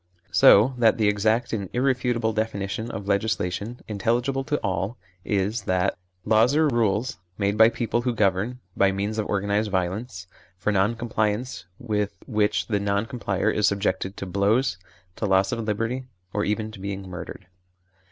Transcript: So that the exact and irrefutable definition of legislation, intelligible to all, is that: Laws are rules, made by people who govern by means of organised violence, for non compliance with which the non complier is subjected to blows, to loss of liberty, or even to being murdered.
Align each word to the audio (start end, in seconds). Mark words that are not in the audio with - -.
So 0.31 0.73
that 0.79 0.97
the 0.97 1.07
exact 1.07 1.53
and 1.53 1.69
irrefutable 1.73 2.33
definition 2.33 2.89
of 2.89 3.07
legislation, 3.07 3.81
intelligible 3.87 4.43
to 4.45 4.57
all, 4.63 4.97
is 5.23 5.61
that: 5.65 5.95
Laws 6.25 6.55
are 6.55 6.67
rules, 6.67 7.17
made 7.37 7.55
by 7.55 7.69
people 7.69 8.01
who 8.01 8.15
govern 8.15 8.57
by 8.75 8.91
means 8.91 9.19
of 9.19 9.27
organised 9.27 9.69
violence, 9.69 10.25
for 10.57 10.71
non 10.71 10.95
compliance 10.95 11.65
with 11.77 12.15
which 12.25 12.65
the 12.65 12.79
non 12.79 13.05
complier 13.05 13.51
is 13.53 13.67
subjected 13.67 14.17
to 14.17 14.25
blows, 14.25 14.79
to 15.17 15.27
loss 15.27 15.51
of 15.51 15.59
liberty, 15.65 16.05
or 16.33 16.43
even 16.45 16.71
to 16.71 16.79
being 16.79 17.07
murdered. 17.07 17.45